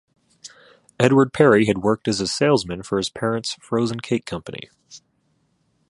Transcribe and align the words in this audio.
Edward 0.99 1.31
Perry 1.31 1.65
had 1.67 1.83
worked 1.83 2.07
as 2.07 2.19
a 2.19 2.25
salesman 2.25 2.81
for 2.81 2.97
his 2.97 3.11
parents' 3.11 3.53
frozen 3.61 3.99
cake 3.99 4.25
company. 4.25 4.71